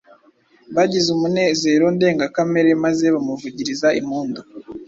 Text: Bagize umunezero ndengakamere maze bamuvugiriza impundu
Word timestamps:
Bagize 0.75 1.07
umunezero 1.15 1.85
ndengakamere 1.95 2.69
maze 2.83 3.05
bamuvugiriza 3.13 3.87
impundu 3.99 4.39